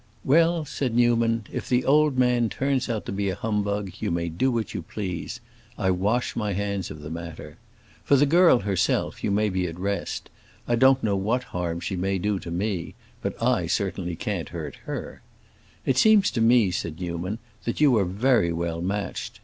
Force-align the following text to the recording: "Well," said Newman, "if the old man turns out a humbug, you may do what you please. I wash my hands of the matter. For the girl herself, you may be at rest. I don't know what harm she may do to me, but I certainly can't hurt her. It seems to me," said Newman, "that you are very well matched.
"Well," 0.23 0.65
said 0.65 0.95
Newman, 0.95 1.43
"if 1.51 1.69
the 1.69 1.85
old 1.85 2.17
man 2.17 2.49
turns 2.49 2.89
out 2.89 3.07
a 3.07 3.29
humbug, 3.35 3.91
you 3.99 4.09
may 4.09 4.29
do 4.29 4.51
what 4.51 4.73
you 4.73 4.81
please. 4.81 5.39
I 5.77 5.91
wash 5.91 6.35
my 6.35 6.53
hands 6.53 6.89
of 6.89 7.01
the 7.03 7.11
matter. 7.11 7.57
For 8.03 8.15
the 8.15 8.25
girl 8.25 8.61
herself, 8.61 9.23
you 9.23 9.29
may 9.29 9.47
be 9.47 9.67
at 9.67 9.77
rest. 9.77 10.31
I 10.67 10.75
don't 10.75 11.03
know 11.03 11.15
what 11.15 11.43
harm 11.53 11.81
she 11.81 11.95
may 11.95 12.17
do 12.17 12.39
to 12.39 12.49
me, 12.49 12.95
but 13.21 13.39
I 13.43 13.67
certainly 13.67 14.15
can't 14.15 14.49
hurt 14.49 14.75
her. 14.87 15.21
It 15.85 15.97
seems 15.99 16.31
to 16.31 16.41
me," 16.41 16.71
said 16.71 16.99
Newman, 16.99 17.37
"that 17.65 17.79
you 17.79 17.95
are 17.99 18.05
very 18.05 18.51
well 18.51 18.81
matched. 18.81 19.39